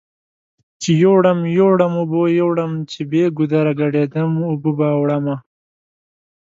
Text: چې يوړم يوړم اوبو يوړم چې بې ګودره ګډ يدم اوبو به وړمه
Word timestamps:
چې 0.81 0.91
يوړم 1.03 1.39
يوړم 1.59 1.93
اوبو 2.01 2.23
يوړم 2.39 2.71
چې 2.91 2.99
بې 3.11 3.23
ګودره 3.37 3.73
ګډ 3.79 3.93
يدم 4.03 4.31
اوبو 4.49 4.71
به 4.77 4.87
وړمه 5.01 5.35